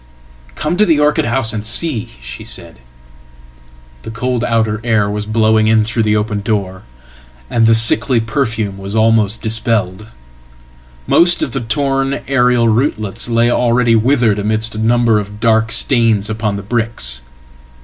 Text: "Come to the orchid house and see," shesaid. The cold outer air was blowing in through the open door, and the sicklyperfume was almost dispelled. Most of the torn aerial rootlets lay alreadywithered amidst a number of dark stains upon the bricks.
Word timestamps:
"Come 0.55 0.77
to 0.77 0.85
the 0.87 0.99
orchid 0.99 1.25
house 1.25 1.53
and 1.53 1.63
see," 1.63 2.09
shesaid. 2.19 2.77
The 4.01 4.09
cold 4.09 4.43
outer 4.43 4.81
air 4.83 5.07
was 5.07 5.27
blowing 5.27 5.67
in 5.67 5.83
through 5.83 6.01
the 6.01 6.15
open 6.15 6.41
door, 6.41 6.81
and 7.51 7.67
the 7.67 7.75
sicklyperfume 7.75 8.79
was 8.79 8.95
almost 8.95 9.43
dispelled. 9.43 10.07
Most 11.05 11.43
of 11.43 11.51
the 11.51 11.61
torn 11.61 12.21
aerial 12.27 12.67
rootlets 12.67 13.29
lay 13.29 13.49
alreadywithered 13.49 14.39
amidst 14.39 14.73
a 14.73 14.79
number 14.79 15.19
of 15.19 15.39
dark 15.39 15.71
stains 15.71 16.31
upon 16.31 16.55
the 16.55 16.63
bricks. 16.63 17.21